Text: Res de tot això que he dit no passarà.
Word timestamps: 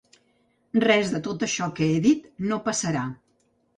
Res 0.83 1.11
de 1.15 1.21
tot 1.29 1.45
això 1.49 1.67
que 1.81 1.91
he 1.97 2.01
dit 2.07 2.25
no 2.53 2.59
passarà. 2.71 3.05